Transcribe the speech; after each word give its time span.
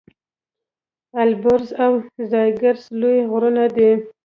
البرز 1.23 1.69
او 1.83 1.93
زاگرس 2.31 2.83
لوی 2.99 3.19
غرونه 3.31 3.65
دي. 3.75 3.91